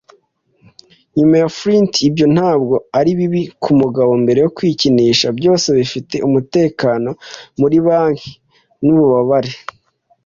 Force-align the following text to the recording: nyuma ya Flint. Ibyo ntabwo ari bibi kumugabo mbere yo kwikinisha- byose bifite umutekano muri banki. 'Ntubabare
nyuma 1.17 1.35
ya 1.41 1.47
Flint. 1.57 1.93
Ibyo 2.09 2.25
ntabwo 2.35 2.75
ari 2.99 3.11
bibi 3.19 3.41
kumugabo 3.63 4.11
mbere 4.23 4.39
yo 4.45 4.49
kwikinisha- 4.57 5.27
byose 5.37 5.67
bifite 5.77 6.15
umutekano 6.27 7.09
muri 7.59 7.77
banki. 7.87 8.31
'Ntubabare 8.83 9.53